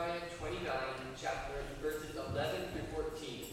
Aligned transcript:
Jeremiah 0.00 0.20
29, 0.38 0.72
chapter 1.20 1.52
verses 1.82 2.16
11 2.16 2.60
through 2.72 3.04
14. 3.04 3.44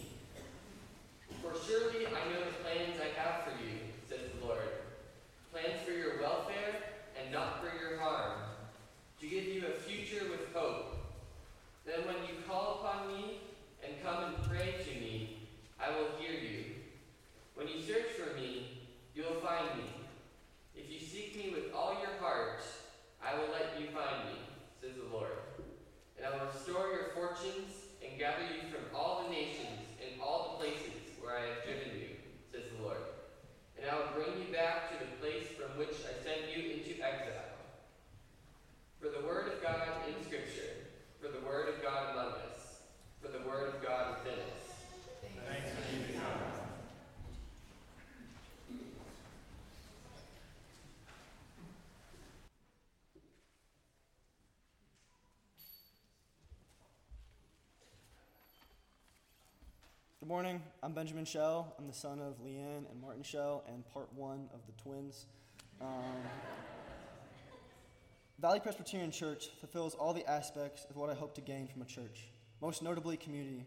For 1.41 1.51
surely 1.67 2.07
I 2.07 2.31
know 2.31 2.39
the 2.39 2.63
plans 2.63 3.01
I 3.01 3.19
have 3.19 3.43
for 3.43 3.51
you, 3.61 3.75
says 4.07 4.31
the 4.39 4.45
Lord. 4.45 4.63
Plans 5.51 5.81
for 5.85 5.91
your 5.91 6.21
welfare 6.21 6.83
and 7.19 7.33
not 7.33 7.59
for 7.59 7.77
your 7.77 7.99
harm, 7.99 8.39
to 9.19 9.27
give 9.27 9.43
you 9.43 9.65
a 9.67 9.79
future 9.81 10.23
with 10.29 10.53
hope. 10.53 10.95
Then 11.85 12.05
when 12.05 12.23
you 12.23 12.41
call 12.47 12.79
upon 12.81 13.09
me 13.09 13.41
and 13.83 14.01
come 14.01 14.23
and 14.23 14.49
pray 14.49 14.75
to 14.85 14.99
me, 15.01 15.39
I 15.81 15.89
will 15.89 16.15
hear 16.17 16.39
you. 16.39 16.63
When 17.55 17.67
you 17.67 17.81
search 17.81 18.11
for 18.17 18.37
me, 18.37 18.87
you 19.13 19.23
will 19.23 19.41
find 19.41 19.77
me. 19.77 19.89
If 20.75 20.89
you 20.89 20.99
seek 20.99 21.35
me 21.35 21.51
with 21.53 21.73
all 21.73 21.97
your 21.99 22.17
heart, 22.21 22.63
I 23.21 23.33
will 23.33 23.51
let 23.51 23.81
you 23.81 23.87
find 23.87 24.29
me, 24.29 24.39
says 24.79 24.95
the 24.95 25.13
Lord. 25.13 25.31
And 26.17 26.25
I 26.25 26.31
will 26.31 26.49
restore 26.51 26.89
your 26.89 27.13
fortunes 27.13 27.93
and 28.01 28.17
gather 28.17 28.41
you 28.41 28.65
from 28.73 28.89
all 28.95 29.23
the 29.23 29.29
nations 29.29 29.85
and 30.01 30.19
all 30.19 30.57
the 30.57 30.65
places 30.65 31.13
where 31.21 31.37
I 31.37 31.41
have 31.41 31.63
driven 31.63 31.93
you, 31.93 32.17
says 32.51 32.65
the 32.73 32.83
Lord. 32.83 32.97
And 33.77 33.85
I 33.85 33.93
will 33.95 34.17
bring 34.17 34.33
you 34.41 34.51
back 34.51 34.89
to 34.89 34.97
the 34.97 35.11
place 35.21 35.45
from 35.53 35.77
which 35.77 35.93
I 36.01 36.17
sent 36.25 36.49
you 36.49 36.73
into 36.73 36.97
exile. 36.97 37.53
For 38.99 39.09
the 39.09 39.25
word 39.27 39.53
of 39.53 39.61
God 39.61 40.09
in 40.09 40.25
Scripture, 40.25 40.89
for 41.21 41.29
the 41.29 41.45
word 41.45 41.69
of 41.69 41.83
God 41.83 42.15
among 42.15 42.33
us, 42.49 42.81
for 43.21 43.29
the 43.29 43.47
word 43.47 43.75
of 43.75 43.83
God 43.85 44.17
within 44.17 44.39
us. 44.39 44.65
Thanks 45.47 45.69
be 45.69 46.13
to 46.13 46.19
God. 46.19 46.57
Good 60.27 60.33
morning. 60.33 60.61
I'm 60.83 60.91
Benjamin 60.91 61.23
Shell. 61.23 61.73
I'm 61.79 61.87
the 61.87 61.93
son 61.93 62.19
of 62.19 62.43
Leanne 62.43 62.91
and 62.91 63.01
Martin 63.01 63.23
Shell 63.23 63.63
and 63.65 63.87
part 63.93 64.09
one 64.13 64.49
of 64.53 64.59
the 64.65 64.73
twins. 64.73 65.25
Um, 65.79 65.87
Valley 68.37 68.59
Presbyterian 68.59 69.09
Church 69.09 69.47
fulfills 69.61 69.95
all 69.95 70.11
the 70.11 70.29
aspects 70.29 70.85
of 70.89 70.97
what 70.97 71.09
I 71.09 71.13
hope 71.13 71.33
to 71.35 71.41
gain 71.41 71.65
from 71.65 71.81
a 71.81 71.85
church, 71.85 72.27
most 72.61 72.83
notably 72.83 73.15
community. 73.15 73.65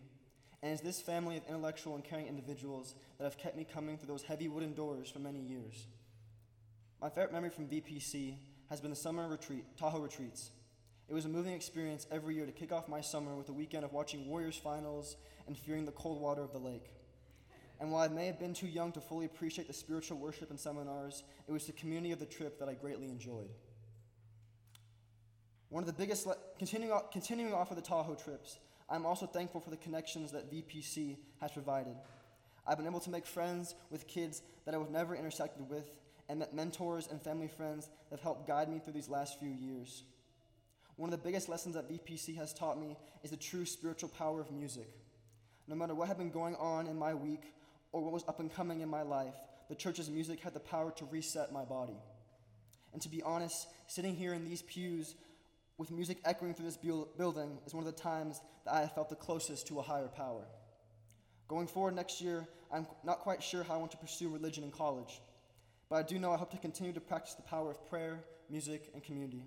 And 0.63 0.73
it's 0.73 0.83
this 0.83 1.01
family 1.01 1.39
of 1.39 1.45
intellectual 1.49 1.95
and 1.95 2.05
caring 2.05 2.27
individuals 2.27 2.95
that 3.17 3.25
have 3.25 3.39
kept 3.39 3.57
me 3.57 3.65
coming 3.65 3.97
through 3.97 4.09
those 4.09 4.25
heavy 4.25 4.49
wooden 4.49 4.75
doors 4.75 5.09
for 5.09 5.19
many 5.19 5.41
years. 5.41 5.87
My 7.01 7.09
favorite 7.09 7.33
memory 7.33 7.49
from 7.49 7.69
VPC 7.69 8.35
has 8.69 8.83
been 8.83 8.91
the 8.91 8.97
summer 8.97 9.27
retreat, 9.27 9.65
Tahoe 9.79 10.01
retreats. 10.01 10.51
It 11.11 11.15
was 11.15 11.25
a 11.25 11.29
moving 11.29 11.55
experience 11.55 12.07
every 12.13 12.37
year 12.37 12.47
to 12.47 12.53
kick 12.53 12.71
off 12.71 12.87
my 12.87 13.01
summer 13.01 13.35
with 13.35 13.49
a 13.49 13.53
weekend 13.53 13.85
of 13.85 13.93
watching 13.93 14.29
Warriors 14.29 14.57
finals 14.57 15.17
and 15.49 15.59
fearing 15.59 15.85
the 15.85 15.91
cold 15.91 16.21
water 16.21 16.41
of 16.45 16.53
the 16.53 16.59
lake. 16.59 16.87
And 17.81 17.91
while 17.91 18.05
I 18.05 18.09
may 18.09 18.27
have 18.27 18.39
been 18.39 18.55
too 18.55 18.69
young 18.69 18.93
to 18.93 19.01
fully 19.01 19.27
appreciate 19.27 19.67
the 19.67 19.75
spiritual 19.75 20.19
worship 20.19 20.51
and 20.51 20.61
seminars, 20.61 21.25
it 21.49 21.53
was 21.53 21.67
the 21.67 21.73
community 21.73 22.13
of 22.13 22.21
the 22.21 22.27
trip 22.27 22.61
that 22.61 22.69
I 22.69 22.75
greatly 22.75 23.09
enjoyed. 23.09 23.51
One 25.69 25.83
of 25.83 25.89
the 25.89 25.93
biggest, 25.93 26.27
le- 26.27 26.37
continuing, 26.59 26.93
off, 26.93 27.11
continuing 27.11 27.55
off 27.55 27.71
of 27.71 27.77
the 27.77 27.83
Tahoe 27.83 28.15
trips, 28.15 28.61
I'm 28.89 29.05
also 29.05 29.27
thankful 29.27 29.61
for 29.61 29.71
the 29.71 29.79
connections 29.79 30.31
that 30.31 30.49
VPC 30.49 31.17
has 31.41 31.51
provided. 31.51 31.97
I've 32.69 32.77
been 32.77 32.87
able 32.87 33.01
to 33.01 33.11
make 33.11 33.27
friends 33.27 33.75
with 33.91 34.07
kids 34.07 34.43
that 34.65 34.77
I 34.77 34.79
would 34.79 34.93
never 34.93 35.17
intersected 35.17 35.69
with, 35.69 35.91
and 36.29 36.39
met 36.39 36.55
mentors 36.55 37.09
and 37.09 37.21
family 37.21 37.49
friends 37.49 37.89
that 38.11 38.19
have 38.19 38.23
helped 38.23 38.47
guide 38.47 38.69
me 38.69 38.79
through 38.79 38.93
these 38.93 39.09
last 39.09 39.41
few 39.41 39.51
years. 39.51 40.05
One 41.01 41.11
of 41.11 41.19
the 41.19 41.27
biggest 41.27 41.49
lessons 41.49 41.77
that 41.77 41.89
VPC 41.89 42.37
has 42.37 42.53
taught 42.53 42.79
me 42.79 42.95
is 43.23 43.31
the 43.31 43.37
true 43.39 43.65
spiritual 43.65 44.11
power 44.11 44.39
of 44.39 44.51
music. 44.51 44.87
No 45.67 45.75
matter 45.75 45.95
what 45.95 46.09
had 46.09 46.19
been 46.19 46.31
going 46.31 46.57
on 46.57 46.87
in 46.87 46.99
my 46.99 47.15
week 47.15 47.55
or 47.91 48.03
what 48.03 48.13
was 48.13 48.23
up 48.29 48.39
and 48.39 48.53
coming 48.53 48.83
in 48.83 48.89
my 48.91 49.01
life, 49.01 49.33
the 49.71 49.75
church's 49.75 50.11
music 50.11 50.41
had 50.41 50.53
the 50.53 50.61
power 50.61 50.91
to 50.99 51.07
reset 51.07 51.55
my 51.55 51.65
body. 51.65 51.97
And 52.93 53.01
to 53.01 53.09
be 53.09 53.23
honest, 53.23 53.67
sitting 53.87 54.15
here 54.15 54.35
in 54.35 54.45
these 54.45 54.61
pews 54.61 55.15
with 55.79 55.91
music 55.91 56.19
echoing 56.27 56.53
through 56.53 56.67
this 56.67 56.77
bu- 56.77 57.09
building 57.17 57.57
is 57.67 57.73
one 57.73 57.87
of 57.87 57.91
the 57.91 57.99
times 57.99 58.39
that 58.67 58.75
I 58.75 58.81
have 58.81 58.95
felt 58.95 59.09
the 59.09 59.17
closest 59.17 59.69
to 59.69 59.79
a 59.79 59.83
higher 59.83 60.09
power. 60.09 60.45
Going 61.49 61.67
forward 61.67 61.97
next 61.97 62.21
year, 62.21 62.47
I'm 62.71 62.87
not 63.05 63.21
quite 63.21 63.43
sure 63.43 63.63
how 63.63 63.77
I 63.77 63.79
want 63.79 63.93
to 63.93 63.97
pursue 63.97 64.29
religion 64.29 64.65
in 64.65 64.71
college, 64.71 65.23
but 65.89 65.97
I 65.97 66.03
do 66.03 66.19
know 66.19 66.31
I 66.31 66.37
hope 66.37 66.51
to 66.51 66.59
continue 66.59 66.93
to 66.93 67.01
practice 67.01 67.33
the 67.33 67.43
power 67.43 67.71
of 67.71 67.89
prayer, 67.89 68.23
music, 68.51 68.91
and 68.93 69.03
community. 69.03 69.45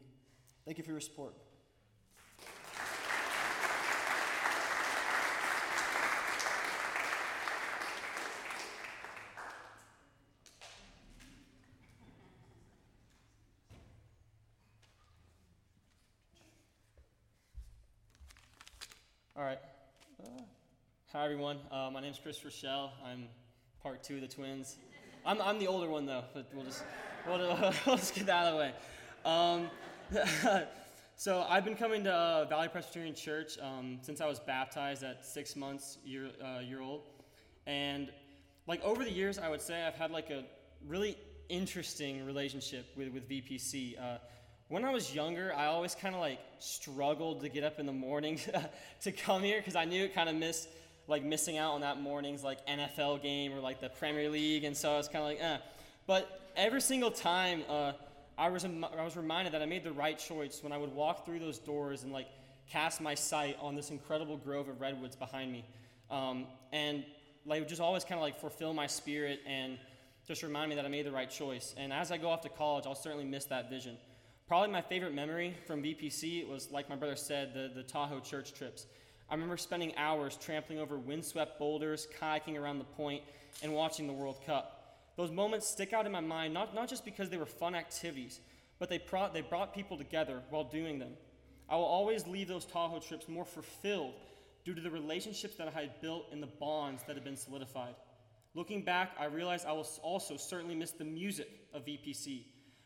Thank 0.65 0.77
you 0.77 0.83
for 0.85 0.91
your 0.91 1.01
support. 1.01 1.33
All 19.35 19.43
right. 19.43 19.57
Uh, 20.23 20.29
hi, 21.11 21.25
everyone. 21.25 21.57
Uh, 21.69 21.89
my 21.91 21.99
is 22.03 22.17
Chris 22.23 22.41
Rochelle. 22.45 22.93
I'm 23.05 23.25
part 23.81 24.01
two 24.01 24.15
of 24.15 24.21
the 24.21 24.27
twins. 24.29 24.77
I'm, 25.25 25.41
I'm 25.41 25.59
the 25.59 25.67
older 25.67 25.89
one, 25.89 26.05
though, 26.05 26.23
but 26.33 26.49
we'll 26.53 26.63
just, 26.63 26.83
we'll, 27.27 27.39
we'll 27.85 27.97
just 27.97 28.15
get 28.15 28.27
that 28.27 28.45
out 28.45 28.47
of 28.47 28.53
the 28.53 28.59
way. 28.59 28.71
Um, 29.25 29.69
so, 31.15 31.45
I've 31.49 31.65
been 31.65 31.75
coming 31.75 32.03
to 32.03 32.11
uh, 32.11 32.45
Valley 32.45 32.67
Presbyterian 32.67 33.15
Church 33.15 33.57
um, 33.61 33.99
since 34.01 34.21
I 34.21 34.25
was 34.25 34.39
baptized 34.39 35.03
at 35.03 35.25
six 35.25 35.55
months, 35.55 35.97
year, 36.03 36.31
uh, 36.43 36.59
year 36.59 36.81
old. 36.81 37.01
And, 37.65 38.09
like, 38.67 38.83
over 38.83 39.03
the 39.03 39.11
years, 39.11 39.39
I 39.39 39.49
would 39.49 39.61
say 39.61 39.83
I've 39.83 39.95
had, 39.95 40.11
like, 40.11 40.29
a 40.29 40.43
really 40.87 41.17
interesting 41.49 42.25
relationship 42.25 42.87
with, 42.95 43.09
with 43.09 43.29
VPC. 43.29 43.99
Uh, 43.99 44.17
when 44.69 44.85
I 44.85 44.91
was 44.91 45.13
younger, 45.13 45.53
I 45.55 45.67
always 45.67 45.93
kind 45.93 46.15
of 46.15 46.21
like 46.21 46.39
struggled 46.59 47.41
to 47.41 47.49
get 47.49 47.63
up 47.63 47.79
in 47.79 47.85
the 47.85 47.93
morning 47.93 48.39
to 49.01 49.11
come 49.11 49.43
here 49.43 49.59
because 49.59 49.75
I 49.75 49.85
knew 49.85 50.05
it 50.05 50.15
kind 50.15 50.29
of 50.29 50.35
missed 50.35 50.67
like 51.07 51.23
missing 51.23 51.57
out 51.57 51.73
on 51.73 51.81
that 51.81 51.99
morning's 51.99 52.43
like 52.43 52.65
NFL 52.65 53.21
game 53.21 53.53
or 53.53 53.59
like 53.59 53.81
the 53.81 53.89
Premier 53.89 54.29
League, 54.29 54.63
and 54.63 54.75
so 54.75 54.93
I 54.93 54.97
was 54.97 55.07
kind 55.07 55.19
of 55.19 55.25
like, 55.25 55.41
eh. 55.41 55.57
But 56.07 56.51
every 56.55 56.81
single 56.81 57.11
time, 57.11 57.63
uh, 57.69 57.91
I 58.37 58.49
was 58.49 58.65
I 58.65 59.03
was 59.03 59.15
reminded 59.15 59.53
that 59.53 59.61
I 59.61 59.65
made 59.65 59.83
the 59.83 59.91
right 59.91 60.17
choice 60.17 60.61
when 60.63 60.71
I 60.71 60.77
would 60.77 60.93
walk 60.93 61.25
through 61.25 61.39
those 61.39 61.59
doors 61.59 62.03
and 62.03 62.11
like 62.11 62.27
cast 62.69 63.01
my 63.01 63.15
sight 63.15 63.57
on 63.61 63.75
this 63.75 63.89
incredible 63.89 64.37
grove 64.37 64.69
of 64.69 64.81
redwoods 64.81 65.15
behind 65.15 65.51
me, 65.51 65.65
um, 66.09 66.45
and 66.71 67.03
like 67.45 67.67
just 67.67 67.81
always 67.81 68.03
kind 68.03 68.15
of 68.15 68.21
like 68.21 68.39
fulfill 68.39 68.73
my 68.73 68.87
spirit 68.87 69.41
and 69.45 69.77
just 70.27 70.43
remind 70.43 70.69
me 70.69 70.75
that 70.75 70.85
I 70.85 70.87
made 70.87 71.05
the 71.05 71.11
right 71.11 71.29
choice. 71.29 71.75
And 71.77 71.91
as 71.91 72.11
I 72.11 72.17
go 72.17 72.29
off 72.29 72.41
to 72.41 72.49
college, 72.49 72.85
I'll 72.85 72.95
certainly 72.95 73.25
miss 73.25 73.45
that 73.45 73.69
vision. 73.69 73.97
Probably 74.47 74.69
my 74.69 74.81
favorite 74.81 75.13
memory 75.13 75.55
from 75.65 75.81
VPC 75.81 76.47
was, 76.47 76.71
like 76.71 76.89
my 76.89 76.95
brother 76.95 77.15
said, 77.15 77.53
the, 77.53 77.71
the 77.73 77.83
Tahoe 77.83 78.19
church 78.19 78.53
trips. 78.53 78.85
I 79.29 79.33
remember 79.33 79.57
spending 79.57 79.93
hours 79.97 80.37
trampling 80.37 80.79
over 80.79 80.97
windswept 80.97 81.57
boulders, 81.57 82.07
kayaking 82.19 82.59
around 82.59 82.79
the 82.79 82.85
point, 82.85 83.23
and 83.61 83.73
watching 83.73 84.05
the 84.05 84.13
World 84.13 84.37
Cup. 84.45 84.82
Those 85.15 85.31
moments 85.31 85.67
stick 85.67 85.93
out 85.93 86.05
in 86.05 86.11
my 86.11 86.21
mind, 86.21 86.53
not, 86.53 86.73
not 86.73 86.89
just 86.89 87.05
because 87.05 87.29
they 87.29 87.37
were 87.37 87.45
fun 87.45 87.75
activities, 87.75 88.39
but 88.79 88.89
they 88.89 88.97
brought, 88.97 89.33
they 89.33 89.41
brought 89.41 89.73
people 89.73 89.97
together 89.97 90.41
while 90.49 90.63
doing 90.63 90.99
them. 90.99 91.13
I 91.69 91.75
will 91.75 91.83
always 91.83 92.27
leave 92.27 92.47
those 92.47 92.65
Tahoe 92.65 92.99
trips 92.99 93.27
more 93.29 93.45
fulfilled 93.45 94.15
due 94.65 94.73
to 94.73 94.81
the 94.81 94.89
relationships 94.89 95.55
that 95.55 95.67
I 95.67 95.81
had 95.81 96.01
built 96.01 96.25
and 96.31 96.41
the 96.41 96.47
bonds 96.47 97.03
that 97.07 97.15
had 97.15 97.23
been 97.23 97.37
solidified. 97.37 97.95
Looking 98.55 98.83
back, 98.83 99.11
I 99.19 99.25
realized 99.25 99.65
I 99.65 99.71
will 99.71 99.87
also 100.01 100.37
certainly 100.37 100.75
miss 100.75 100.91
the 100.91 101.03
music 101.03 101.49
of 101.73 101.85
VPC. 101.85 102.45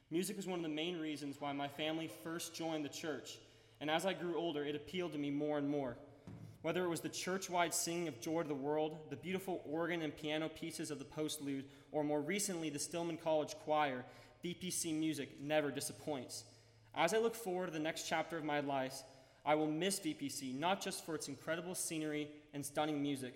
Music 0.09 0.37
was 0.37 0.47
one 0.47 0.59
of 0.59 0.63
the 0.63 0.69
main 0.69 0.99
reasons 0.99 1.37
why 1.39 1.51
my 1.51 1.67
family 1.67 2.09
first 2.23 2.53
joined 2.53 2.85
the 2.85 2.89
church, 2.89 3.37
and 3.81 3.89
as 3.89 4.05
I 4.05 4.13
grew 4.13 4.37
older, 4.37 4.63
it 4.63 4.75
appealed 4.75 5.11
to 5.11 5.17
me 5.17 5.29
more 5.29 5.57
and 5.57 5.67
more. 5.67 5.97
Whether 6.61 6.83
it 6.83 6.89
was 6.89 7.01
the 7.01 7.09
church 7.09 7.49
wide 7.49 7.73
singing 7.73 8.07
of 8.07 8.19
Joy 8.19 8.41
to 8.41 8.47
the 8.47 8.55
World, 8.55 8.97
the 9.09 9.15
beautiful 9.15 9.61
organ 9.65 10.01
and 10.01 10.15
piano 10.15 10.49
pieces 10.49 10.91
of 10.91 10.99
the 10.99 11.05
postlude, 11.05 11.63
or 11.91 12.03
more 12.03 12.21
recently, 12.21 12.69
the 12.69 12.79
Stillman 12.79 13.17
College 13.17 13.55
Choir, 13.63 14.03
VPC 14.43 14.97
music 14.97 15.39
never 15.41 15.71
disappoints. 15.71 16.43
As 16.95 17.13
I 17.13 17.19
look 17.19 17.35
forward 17.35 17.67
to 17.67 17.73
the 17.73 17.79
next 17.79 18.07
chapter 18.07 18.37
of 18.37 18.43
my 18.43 18.59
life, 18.59 19.03
I 19.45 19.55
will 19.55 19.71
miss 19.71 19.99
VPC 19.99 20.57
not 20.57 20.81
just 20.81 21.05
for 21.05 21.15
its 21.15 21.27
incredible 21.27 21.75
scenery 21.75 22.27
and 22.53 22.65
stunning 22.65 23.01
music, 23.01 23.35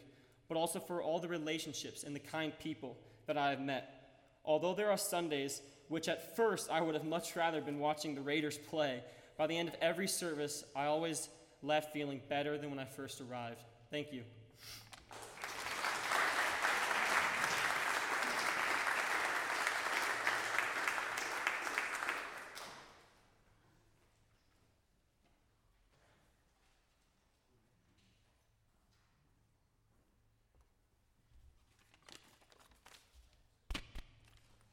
but 0.50 0.57
also 0.57 0.79
for 0.79 1.01
all 1.01 1.19
the 1.19 1.27
relationships 1.27 2.03
and 2.03 2.15
the 2.15 2.19
kind 2.19 2.51
people 2.59 2.97
that 3.27 3.38
I 3.38 3.51
have 3.51 3.62
met. 3.62 4.01
Although 4.44 4.73
there 4.73 4.91
are 4.91 4.97
Sundays 4.97 5.62
which 5.88 6.09
at 6.09 6.35
first 6.35 6.71
I 6.71 6.81
would 6.81 6.95
have 6.95 7.06
much 7.06 7.35
rather 7.35 7.62
been 7.62 7.79
watching 7.79 8.15
the 8.15 8.21
Raiders 8.21 8.57
play, 8.57 9.03
by 9.38 9.47
the 9.47 9.57
end 9.57 9.69
of 9.69 9.75
every 9.81 10.07
service, 10.07 10.63
I 10.75 10.85
always 10.85 11.29
left 11.61 11.93
feeling 11.93 12.21
better 12.27 12.57
than 12.57 12.69
when 12.69 12.79
I 12.79 12.85
first 12.85 13.21
arrived. 13.21 13.63
Thank 13.91 14.11
you. 14.11 14.23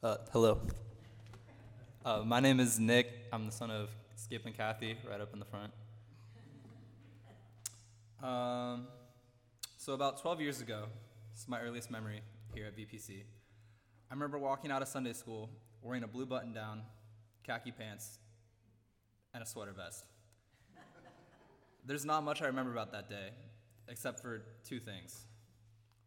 Uh, 0.00 0.16
hello. 0.32 0.60
Uh, 2.04 2.22
my 2.24 2.38
name 2.40 2.60
is 2.60 2.78
Nick. 2.78 3.08
I'm 3.32 3.46
the 3.46 3.52
son 3.52 3.70
of 3.70 3.90
Skip 4.14 4.46
and 4.46 4.56
Kathy, 4.56 4.96
right 5.10 5.20
up 5.20 5.32
in 5.32 5.38
the 5.38 5.44
front. 5.44 5.72
Um, 8.22 8.88
so, 9.76 9.92
about 9.92 10.20
12 10.20 10.40
years 10.40 10.60
ago, 10.60 10.86
this 11.32 11.42
is 11.42 11.48
my 11.48 11.60
earliest 11.60 11.88
memory 11.88 12.20
here 12.52 12.66
at 12.66 12.76
VPC. 12.76 13.22
I 14.10 14.14
remember 14.14 14.38
walking 14.38 14.72
out 14.72 14.82
of 14.82 14.88
Sunday 14.88 15.12
school 15.12 15.48
wearing 15.82 16.02
a 16.02 16.08
blue 16.08 16.26
button 16.26 16.52
down, 16.52 16.82
khaki 17.44 17.70
pants, 17.70 18.18
and 19.32 19.42
a 19.42 19.46
sweater 19.46 19.70
vest. 19.70 20.04
There's 21.84 22.04
not 22.04 22.24
much 22.24 22.42
I 22.42 22.46
remember 22.46 22.72
about 22.72 22.90
that 22.90 23.08
day, 23.08 23.30
except 23.86 24.20
for 24.20 24.42
two 24.64 24.80
things. 24.80 25.26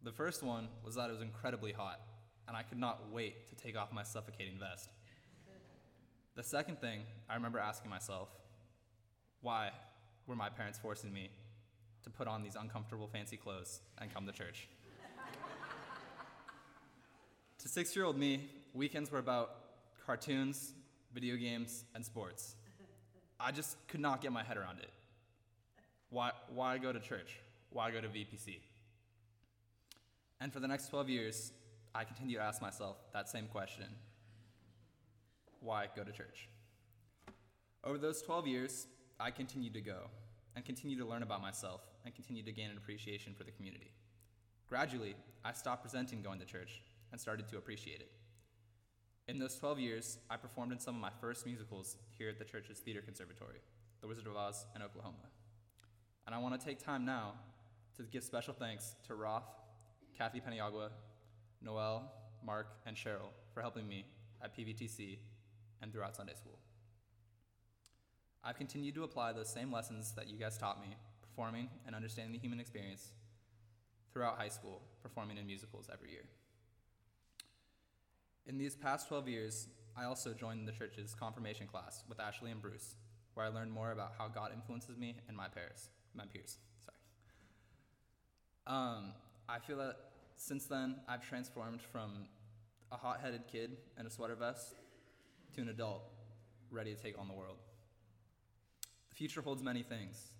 The 0.03 0.11
first 0.11 0.43
one 0.43 0.67
was 0.83 0.95
that 0.95 1.09
it 1.09 1.13
was 1.13 1.21
incredibly 1.21 1.71
hot, 1.71 2.01
and 2.45 2.57
I 2.57 2.63
could 2.63 2.77
not 2.77 3.09
wait 3.09 3.47
to 3.47 3.55
take 3.55 3.77
off 3.77 3.93
my 3.93 4.03
suffocating 4.03 4.59
vest. 4.59 4.89
The 6.35 6.43
second 6.43 6.81
thing 6.81 7.03
I 7.29 7.35
remember 7.35 7.59
asking 7.59 7.89
myself 7.89 8.27
why 9.39 9.71
were 10.27 10.35
my 10.35 10.49
parents 10.49 10.77
forcing 10.77 11.13
me 11.13 11.29
to 12.03 12.09
put 12.09 12.27
on 12.27 12.43
these 12.43 12.55
uncomfortable 12.55 13.07
fancy 13.07 13.37
clothes 13.37 13.81
and 13.99 14.13
come 14.13 14.25
to 14.25 14.31
church? 14.31 14.67
to 17.59 17.67
six 17.69 17.95
year 17.95 18.05
old 18.05 18.17
me, 18.17 18.49
weekends 18.73 19.11
were 19.11 19.19
about 19.19 19.51
cartoons, 20.05 20.73
video 21.13 21.35
games, 21.35 21.85
and 21.95 22.05
sports. 22.05 22.55
I 23.39 23.51
just 23.51 23.75
could 23.87 23.99
not 23.99 24.21
get 24.21 24.31
my 24.31 24.43
head 24.43 24.57
around 24.57 24.79
it. 24.79 24.89
Why, 26.09 26.31
why 26.53 26.77
go 26.77 26.91
to 26.91 26.99
church? 26.99 27.39
Why 27.69 27.91
go 27.91 28.01
to 28.01 28.07
VPC? 28.07 28.59
And 30.39 30.51
for 30.51 30.59
the 30.59 30.67
next 30.67 30.89
12 30.89 31.09
years, 31.09 31.51
I 31.93 32.03
continue 32.03 32.37
to 32.37 32.43
ask 32.43 32.61
myself 32.61 32.97
that 33.13 33.29
same 33.29 33.47
question 33.47 33.85
Why 35.59 35.87
go 35.95 36.03
to 36.03 36.11
church? 36.11 36.49
Over 37.83 37.97
those 37.97 38.21
12 38.21 38.47
years, 38.47 38.87
I 39.19 39.31
continued 39.31 39.73
to 39.73 39.81
go 39.81 40.09
and 40.55 40.65
continued 40.65 40.99
to 40.99 41.05
learn 41.05 41.23
about 41.23 41.41
myself 41.41 41.81
and 42.05 42.15
continued 42.15 42.45
to 42.45 42.51
gain 42.51 42.69
an 42.69 42.77
appreciation 42.77 43.33
for 43.33 43.43
the 43.43 43.51
community. 43.51 43.93
Gradually, 44.67 45.15
I 45.43 45.51
stopped 45.53 45.83
resenting 45.83 46.21
going 46.21 46.39
to 46.39 46.45
church 46.45 46.81
and 47.11 47.19
started 47.19 47.47
to 47.49 47.57
appreciate 47.57 47.99
it. 47.99 48.11
In 49.27 49.39
those 49.39 49.55
12 49.55 49.79
years, 49.79 50.17
I 50.29 50.37
performed 50.37 50.71
in 50.71 50.79
some 50.79 50.95
of 50.95 51.01
my 51.01 51.11
first 51.21 51.45
musicals 51.45 51.97
here 52.17 52.29
at 52.29 52.39
the 52.39 52.45
church's 52.45 52.79
theater 52.79 53.01
conservatory, 53.01 53.59
The 54.01 54.07
Wizard 54.07 54.27
of 54.27 54.35
Oz 54.35 54.65
in 54.75 54.81
Oklahoma. 54.81 55.29
And 56.25 56.35
I 56.35 56.37
want 56.39 56.59
to 56.59 56.65
take 56.65 56.83
time 56.83 57.05
now 57.05 57.33
to 57.97 58.03
give 58.03 58.23
special 58.23 58.53
thanks 58.53 58.95
to 59.07 59.15
Roth, 59.15 59.43
Kathy 60.17 60.39
Paniagua, 60.39 60.89
Noel, 61.61 62.11
Mark, 62.43 62.67
and 62.85 62.95
Cheryl 62.95 63.29
for 63.53 63.61
helping 63.61 63.87
me 63.87 64.05
at 64.43 64.55
PVTC 64.55 65.19
and 65.81 65.91
throughout 65.91 66.15
Sunday 66.15 66.33
school. 66.33 66.57
I've 68.43 68.57
continued 68.57 68.95
to 68.95 69.03
apply 69.03 69.33
those 69.33 69.49
same 69.49 69.71
lessons 69.71 70.13
that 70.15 70.27
you 70.27 70.37
guys 70.37 70.57
taught 70.57 70.81
me, 70.81 70.95
performing 71.31 71.69
and 71.87 71.95
understanding 71.95 72.33
the 72.33 72.39
human 72.39 72.59
experience, 72.59 73.13
throughout 74.11 74.37
high 74.37 74.49
school, 74.49 74.81
performing 75.01 75.37
in 75.37 75.45
musicals 75.45 75.89
every 75.91 76.11
year. 76.11 76.25
In 78.45 78.57
these 78.57 78.75
past 78.75 79.07
12 79.07 79.27
years, 79.27 79.67
I 79.95 80.05
also 80.05 80.33
joined 80.33 80.67
the 80.67 80.71
church's 80.71 81.15
confirmation 81.15 81.67
class 81.67 82.03
with 82.09 82.19
Ashley 82.19 82.51
and 82.51 82.61
Bruce, 82.61 82.95
where 83.33 83.45
I 83.45 83.49
learned 83.49 83.71
more 83.71 83.91
about 83.91 84.13
how 84.17 84.27
God 84.27 84.51
influences 84.53 84.97
me 84.97 85.15
and 85.27 85.37
my 85.37 85.47
peers. 85.47 85.89
My 86.13 86.25
peers, 86.25 86.57
sorry. 86.83 86.97
Um, 88.67 89.13
I 89.47 89.59
feel 89.59 89.77
that 89.77 89.95
since 90.35 90.65
then, 90.65 90.95
I've 91.07 91.27
transformed 91.27 91.81
from 91.81 92.27
a 92.91 92.97
hot-headed 92.97 93.43
kid 93.49 93.77
in 93.97 94.05
a 94.05 94.09
sweater 94.09 94.35
vest 94.35 94.75
to 95.55 95.61
an 95.61 95.69
adult 95.69 96.03
ready 96.69 96.93
to 96.93 97.01
take 97.01 97.17
on 97.19 97.27
the 97.27 97.33
world. 97.33 97.57
The 99.09 99.15
future 99.15 99.41
holds 99.41 99.61
many 99.61 99.83
things, 99.83 100.31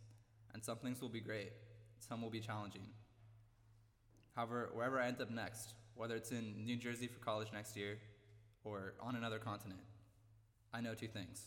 and 0.53 0.63
some 0.63 0.77
things 0.77 1.01
will 1.01 1.09
be 1.09 1.19
great, 1.19 1.51
some 1.99 2.21
will 2.21 2.29
be 2.29 2.39
challenging. 2.39 2.87
However, 4.35 4.69
wherever 4.73 4.99
I 4.99 5.07
end 5.07 5.21
up 5.21 5.29
next, 5.29 5.73
whether 5.95 6.15
it's 6.15 6.31
in 6.31 6.65
New 6.65 6.77
Jersey 6.77 7.07
for 7.07 7.19
college 7.19 7.49
next 7.53 7.75
year 7.75 7.97
or 8.63 8.93
on 9.01 9.15
another 9.15 9.39
continent, 9.39 9.81
I 10.73 10.81
know 10.81 10.93
two 10.93 11.07
things. 11.07 11.45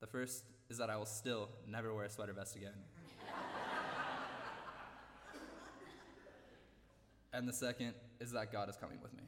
The 0.00 0.06
first 0.06 0.44
is 0.68 0.78
that 0.78 0.90
I 0.90 0.96
will 0.96 1.06
still 1.06 1.48
never 1.66 1.94
wear 1.94 2.04
a 2.04 2.10
sweater 2.10 2.32
vest 2.32 2.56
again. 2.56 2.72
and 7.32 7.48
the 7.48 7.52
second 7.52 7.94
is 8.20 8.32
that 8.32 8.52
God 8.52 8.68
is 8.68 8.76
coming 8.76 8.98
with 9.02 9.14
me. 9.14 9.24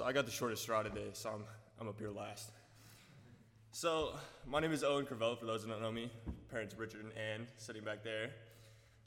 So 0.00 0.06
I 0.06 0.14
got 0.14 0.24
the 0.24 0.32
shortest 0.32 0.62
straw 0.62 0.82
today, 0.82 1.10
so 1.12 1.28
I'm, 1.28 1.44
I'm 1.78 1.86
up 1.86 1.98
here 1.98 2.08
last. 2.08 2.52
So 3.70 4.14
my 4.46 4.58
name 4.58 4.72
is 4.72 4.82
Owen 4.82 5.04
Cravell, 5.04 5.36
for 5.36 5.44
those 5.44 5.62
who 5.62 5.68
don't 5.68 5.82
know 5.82 5.92
me. 5.92 6.10
Parents 6.48 6.74
Richard 6.74 7.04
and 7.04 7.12
Ann, 7.18 7.46
sitting 7.58 7.84
back 7.84 8.02
there. 8.02 8.30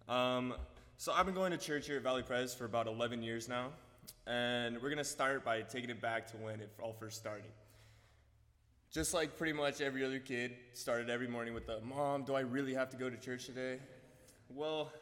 Um, 0.07 0.53
so 0.97 1.11
I've 1.11 1.25
been 1.25 1.33
going 1.33 1.51
to 1.51 1.57
church 1.57 1.87
here 1.87 1.97
at 1.97 2.03
Valley 2.03 2.21
Pres 2.21 2.53
for 2.53 2.65
about 2.65 2.85
11 2.85 3.23
years 3.23 3.49
now, 3.49 3.69
and 4.27 4.79
we're 4.83 4.91
gonna 4.91 5.03
start 5.03 5.43
by 5.43 5.63
taking 5.63 5.89
it 5.89 5.99
back 5.99 6.27
to 6.27 6.37
when 6.37 6.59
it 6.59 6.69
all 6.79 6.93
first 6.93 7.17
started. 7.17 7.49
Just 8.91 9.15
like 9.15 9.35
pretty 9.35 9.53
much 9.53 9.81
every 9.81 10.05
other 10.05 10.19
kid, 10.19 10.51
started 10.73 11.09
every 11.09 11.27
morning 11.27 11.55
with 11.55 11.65
the 11.65 11.81
"Mom, 11.81 12.23
do 12.23 12.35
I 12.35 12.41
really 12.41 12.75
have 12.75 12.91
to 12.91 12.97
go 12.97 13.09
to 13.09 13.17
church 13.17 13.47
today?" 13.47 13.79
Well, 14.47 14.93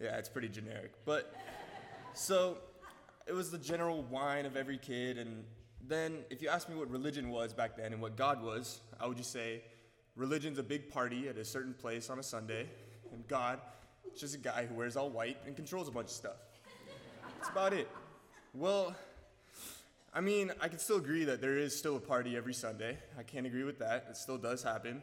yeah, 0.00 0.16
it's 0.16 0.28
pretty 0.28 0.48
generic, 0.48 0.94
but 1.04 1.32
so 2.12 2.58
it 3.26 3.32
was 3.32 3.50
the 3.50 3.58
general 3.58 4.02
whine 4.04 4.46
of 4.46 4.56
every 4.56 4.78
kid. 4.78 5.18
And 5.18 5.44
then, 5.86 6.24
if 6.30 6.42
you 6.42 6.48
ask 6.48 6.68
me 6.68 6.74
what 6.74 6.90
religion 6.90 7.30
was 7.30 7.52
back 7.52 7.76
then 7.76 7.92
and 7.92 8.00
what 8.00 8.16
God 8.16 8.42
was, 8.42 8.80
I 9.00 9.06
would 9.06 9.16
just 9.16 9.32
say 9.32 9.62
religion's 10.16 10.58
a 10.58 10.62
big 10.62 10.90
party 10.90 11.28
at 11.28 11.36
a 11.36 11.44
certain 11.44 11.74
place 11.74 12.10
on 12.10 12.18
a 12.18 12.22
Sunday, 12.22 12.68
and 13.12 13.26
God 13.28 13.60
is 14.12 14.20
just 14.20 14.34
a 14.34 14.38
guy 14.38 14.66
who 14.66 14.74
wears 14.74 14.96
all 14.96 15.10
white 15.10 15.38
and 15.46 15.56
controls 15.56 15.88
a 15.88 15.90
bunch 15.90 16.06
of 16.06 16.12
stuff. 16.12 16.36
That's 17.38 17.50
about 17.50 17.72
it. 17.72 17.88
Well, 18.54 18.94
I 20.14 20.20
mean, 20.20 20.52
I 20.60 20.68
can 20.68 20.78
still 20.78 20.98
agree 20.98 21.24
that 21.24 21.40
there 21.40 21.56
is 21.56 21.76
still 21.76 21.96
a 21.96 22.00
party 22.00 22.36
every 22.36 22.54
Sunday. 22.54 22.98
I 23.18 23.22
can't 23.22 23.46
agree 23.46 23.64
with 23.64 23.78
that. 23.78 24.06
It 24.10 24.16
still 24.16 24.38
does 24.38 24.62
happen. 24.62 25.02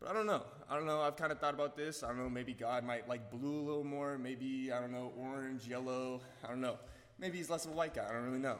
But 0.00 0.10
I 0.10 0.12
don't 0.12 0.26
know. 0.26 0.42
I 0.70 0.76
don't 0.76 0.86
know. 0.86 1.02
I've 1.02 1.16
kind 1.16 1.32
of 1.32 1.38
thought 1.38 1.54
about 1.54 1.76
this. 1.76 2.02
I 2.02 2.08
don't 2.08 2.18
know. 2.18 2.30
Maybe 2.30 2.54
God 2.54 2.84
might 2.84 3.08
like 3.08 3.30
blue 3.30 3.60
a 3.60 3.64
little 3.64 3.84
more. 3.84 4.16
Maybe, 4.16 4.70
I 4.72 4.80
don't 4.80 4.92
know, 4.92 5.12
orange, 5.18 5.66
yellow. 5.66 6.20
I 6.44 6.48
don't 6.48 6.60
know. 6.60 6.78
Maybe 7.18 7.38
he's 7.38 7.50
less 7.50 7.64
of 7.64 7.72
a 7.72 7.74
white 7.74 7.94
guy. 7.94 8.06
I 8.08 8.12
don't 8.12 8.24
really 8.24 8.38
know. 8.38 8.58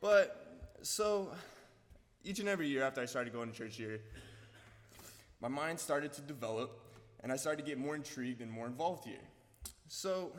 But 0.00 0.64
so 0.82 1.32
each 2.24 2.38
and 2.40 2.48
every 2.48 2.68
year 2.68 2.82
after 2.82 3.00
I 3.00 3.06
started 3.06 3.32
going 3.32 3.50
to 3.50 3.56
church 3.56 3.76
here, 3.76 4.00
my 5.40 5.48
mind 5.48 5.78
started 5.78 6.12
to 6.14 6.20
develop 6.22 6.80
and 7.22 7.30
I 7.30 7.36
started 7.36 7.62
to 7.64 7.68
get 7.68 7.78
more 7.78 7.94
intrigued 7.94 8.40
and 8.40 8.50
more 8.50 8.66
involved 8.66 9.04
here. 9.04 9.16
So 9.88 10.32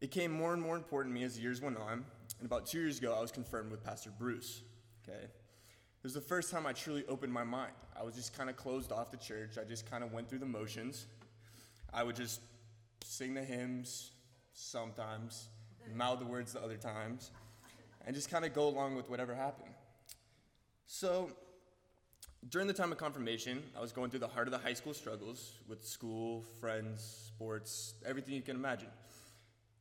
it 0.00 0.10
came 0.10 0.30
more 0.30 0.52
and 0.52 0.62
more 0.62 0.76
important 0.76 1.14
to 1.14 1.20
me 1.20 1.24
as 1.24 1.38
years 1.38 1.60
went 1.60 1.78
on. 1.78 2.04
And 2.38 2.46
about 2.46 2.66
two 2.66 2.78
years 2.78 2.98
ago, 2.98 3.14
I 3.16 3.20
was 3.20 3.32
confirmed 3.32 3.70
with 3.70 3.82
Pastor 3.82 4.10
Bruce. 4.10 4.62
Okay. 5.02 5.24
It 5.24 6.02
was 6.02 6.14
the 6.14 6.20
first 6.20 6.50
time 6.50 6.66
I 6.66 6.72
truly 6.72 7.04
opened 7.08 7.32
my 7.32 7.44
mind. 7.44 7.72
I 7.98 8.02
was 8.02 8.14
just 8.14 8.36
kind 8.36 8.50
of 8.50 8.56
closed 8.56 8.92
off 8.92 9.10
to 9.12 9.16
church. 9.16 9.56
I 9.58 9.64
just 9.64 9.90
kind 9.90 10.04
of 10.04 10.12
went 10.12 10.28
through 10.28 10.40
the 10.40 10.46
motions. 10.46 11.06
I 11.92 12.02
would 12.02 12.16
just 12.16 12.40
sing 13.02 13.34
the 13.34 13.42
hymns 13.42 14.10
sometimes, 14.52 15.48
mouth 15.92 16.18
the 16.18 16.24
words 16.24 16.52
the 16.52 16.62
other 16.62 16.76
times, 16.76 17.30
and 18.06 18.14
just 18.14 18.30
kind 18.30 18.44
of 18.44 18.52
go 18.52 18.68
along 18.68 18.96
with 18.96 19.08
whatever 19.10 19.34
happened. 19.34 19.74
So, 20.86 21.30
during 22.48 22.68
the 22.68 22.74
time 22.74 22.92
of 22.92 22.98
confirmation, 22.98 23.62
I 23.76 23.80
was 23.80 23.92
going 23.92 24.10
through 24.10 24.20
the 24.20 24.28
heart 24.28 24.46
of 24.46 24.52
the 24.52 24.58
high 24.58 24.74
school 24.74 24.92
struggles 24.92 25.52
with 25.66 25.84
school, 25.84 26.42
friends, 26.60 27.30
sports, 27.34 27.94
everything 28.06 28.34
you 28.34 28.42
can 28.42 28.56
imagine. 28.56 28.90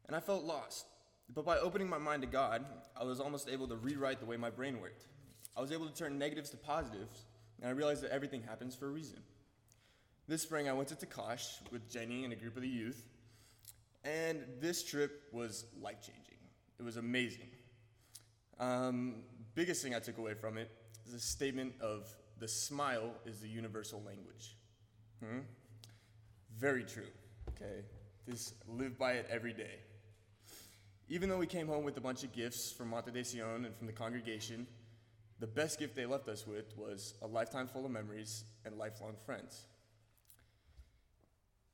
And 0.07 0.15
I 0.15 0.19
felt 0.19 0.43
lost. 0.43 0.86
But 1.33 1.45
by 1.45 1.57
opening 1.57 1.89
my 1.89 1.98
mind 1.98 2.22
to 2.22 2.27
God, 2.27 2.65
I 3.00 3.03
was 3.03 3.19
almost 3.19 3.50
able 3.50 3.67
to 3.67 3.75
rewrite 3.75 4.19
the 4.19 4.25
way 4.25 4.38
my 4.38 4.50
brain 4.50 4.79
worked. 4.81 5.05
I 5.57 5.62
was 5.62 5.72
able 5.72 5.88
to 5.88 5.93
turn 5.93 6.17
negatives 6.17 6.50
to 6.51 6.57
positives, 6.57 7.25
and 7.62 7.69
I 7.69 7.74
realized 7.74 8.03
that 8.03 8.12
everything 8.12 8.41
happens 8.43 8.75
for 8.75 8.88
a 8.88 8.91
reason. 8.91 9.19
This 10.27 10.41
spring, 10.41 10.69
I 10.69 10.74
went 10.74 10.88
to 10.89 10.95
Takash 10.95 11.60
with 11.72 11.89
Jenny 11.89 12.24
and 12.24 12.31
a 12.31 12.36
group 12.36 12.55
of 12.55 12.62
the 12.62 12.67
youth, 12.67 13.10
and 14.03 14.43
this 14.60 14.83
trip 14.83 15.24
was 15.31 15.65
life 15.81 16.01
changing. 16.01 16.38
It 16.79 16.83
was 16.83 16.98
amazing. 16.98 17.50
Um, 18.60 19.24
biggest 19.55 19.81
thing 19.83 19.95
I 19.95 20.00
took 20.00 20.17
away 20.17 20.33
from 20.33 20.57
it 20.57 20.69
is 21.07 21.13
a 21.13 21.19
statement 21.19 21.74
of 21.81 22.07
the 22.39 22.48
smile 22.48 23.12
is 23.25 23.39
the 23.39 23.48
universal 23.48 24.01
language. 24.05 24.57
Hmm? 25.24 25.39
Very 26.57 26.83
true. 26.83 27.07
Okay, 27.50 27.83
just 28.29 28.55
live 28.67 28.98
by 28.98 29.13
it 29.13 29.27
every 29.29 29.53
day. 29.53 29.79
Even 31.10 31.29
though 31.29 31.38
we 31.38 31.48
came 31.48 31.67
home 31.67 31.83
with 31.83 31.98
a 31.98 32.01
bunch 32.01 32.24
of 32.24 32.31
gifts 32.31 32.72
from 32.72 32.89
Monte 32.89 33.12
de 33.12 33.24
Sion 33.24 33.65
and 33.65 33.75
from 33.75 33.88
the 33.88 33.93
congregation, 33.93 34.65
the 35.39 35.48
best 35.48 35.77
gift 35.77 35.95
they 35.95 36.05
left 36.05 36.27
us 36.29 36.48
with 36.48 36.77
was 36.77 37.15
a 37.22 37.27
lifetime 37.27 37.67
full 37.67 37.86
of 37.86 37.91
memories 37.91 38.45
and 38.65 38.77
lifelong 38.77 39.15
friends. 39.25 39.67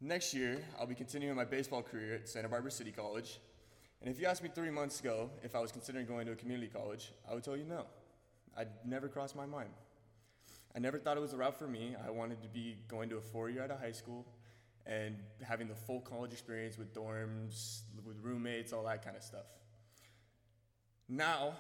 Next 0.01 0.34
year, 0.34 0.63
I'll 0.79 0.88
be 0.88 0.96
continuing 0.96 1.36
my 1.36 1.44
baseball 1.44 1.82
career 1.82 2.15
at 2.15 2.29
Santa 2.29 2.48
Barbara 2.48 2.72
City 2.72 2.89
College. 2.89 3.41
And 4.01 4.10
if 4.10 4.18
you 4.18 4.27
asked 4.27 4.41
me 4.41 4.48
three 4.48 4.70
months 4.70 5.01
ago 5.01 5.29
if 5.44 5.58
I 5.58 5.60
was 5.60 5.74
considering 5.74 6.06
going 6.06 6.25
to 6.27 6.32
a 6.32 6.36
community 6.36 6.72
college, 6.74 7.12
I 7.29 7.34
would 7.34 7.44
tell 7.44 7.58
you 7.58 7.65
no. 7.65 7.86
I'd 8.58 8.70
never 8.86 9.10
crossed 9.10 9.36
my 9.36 9.46
mind. 9.46 9.72
I 10.74 10.79
never 10.79 11.00
thought 11.00 11.18
it 11.18 11.20
was 11.20 11.32
the 11.32 11.38
route 11.38 11.60
for 11.60 11.68
me. 11.68 11.98
I 12.08 12.12
wanted 12.12 12.41
to 12.44 12.48
be 12.48 12.77
going 12.88 13.10
to 13.10 13.18
a 13.18 13.22
four 13.22 13.50
year 13.50 13.62
out 13.62 13.72
of 13.72 13.79
high 13.82 13.91
school 13.91 14.25
and 14.86 15.18
having 15.44 15.68
the 15.68 15.75
full 15.75 16.00
college 16.00 16.32
experience 16.32 16.77
with 16.77 16.94
dorms, 16.94 17.82
with 18.06 18.15
roommates, 18.22 18.72
all 18.72 18.86
that 18.86 19.03
kind 19.03 19.18
of 19.18 19.24
stuff. 19.24 19.48
Now, 21.10 21.58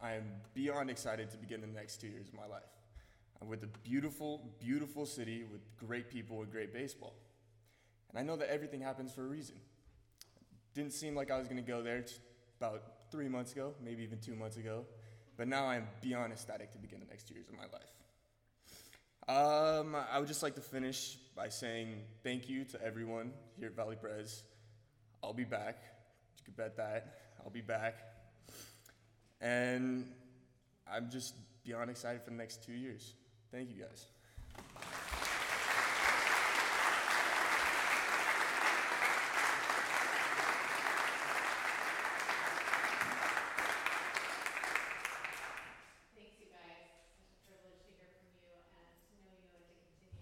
I 0.00 0.12
am 0.12 0.24
beyond 0.54 0.90
excited 0.90 1.28
to 1.32 1.36
begin 1.38 1.60
the 1.60 1.66
next 1.66 2.00
two 2.00 2.06
years 2.06 2.28
of 2.28 2.34
my 2.34 2.46
life. 2.46 2.62
I'm 3.42 3.48
with 3.48 3.64
a 3.64 3.68
beautiful, 3.82 4.54
beautiful 4.60 5.06
city 5.06 5.42
with 5.50 5.60
great 5.76 6.08
people 6.08 6.40
and 6.42 6.52
great 6.52 6.72
baseball. 6.72 7.14
And 8.10 8.18
I 8.18 8.22
know 8.22 8.36
that 8.36 8.48
everything 8.48 8.80
happens 8.80 9.12
for 9.12 9.24
a 9.24 9.28
reason. 9.28 9.56
Didn't 10.74 10.92
seem 10.92 11.14
like 11.14 11.30
I 11.30 11.38
was 11.38 11.48
going 11.48 11.62
to 11.62 11.68
go 11.68 11.82
there 11.82 12.04
about 12.60 12.82
three 13.10 13.28
months 13.28 13.52
ago, 13.52 13.74
maybe 13.82 14.02
even 14.02 14.18
two 14.20 14.34
months 14.34 14.56
ago, 14.56 14.84
but 15.36 15.48
now 15.48 15.66
I 15.66 15.76
am 15.76 15.88
beyond 16.02 16.32
ecstatic 16.32 16.72
to 16.72 16.78
begin 16.78 17.00
the 17.00 17.06
next 17.06 17.30
years 17.30 17.48
of 17.48 17.54
my 17.56 17.64
life. 17.72 17.90
Um, 19.28 19.96
I 20.12 20.18
would 20.18 20.28
just 20.28 20.42
like 20.42 20.54
to 20.56 20.60
finish 20.60 21.16
by 21.36 21.48
saying 21.48 22.02
thank 22.22 22.48
you 22.48 22.64
to 22.66 22.82
everyone 22.82 23.32
here 23.58 23.68
at 23.68 23.76
Valley 23.76 23.96
Pres. 23.96 24.42
I'll 25.22 25.32
be 25.32 25.44
back. 25.44 25.78
You 26.38 26.44
can 26.44 26.54
bet 26.54 26.76
that. 26.76 27.14
I'll 27.44 27.50
be 27.50 27.60
back. 27.60 27.98
And 29.40 30.06
I'm 30.90 31.10
just 31.10 31.34
beyond 31.64 31.90
excited 31.90 32.22
for 32.22 32.30
the 32.30 32.36
next 32.36 32.64
two 32.64 32.72
years. 32.72 33.14
Thank 33.52 33.70
you 33.70 33.82
guys. 33.82 34.06